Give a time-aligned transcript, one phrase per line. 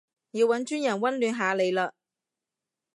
[0.31, 1.91] 要搵專人溫暖下你嘞